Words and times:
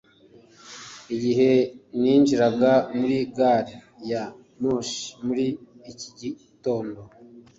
Igihe 1.15 1.49
ninjiraga 2.01 2.71
muri 2.97 3.17
gari 3.35 3.75
ya 4.09 4.23
moshi 4.61 5.05
muri 5.25 5.45
iki 5.91 6.09
gitondo 6.19 6.99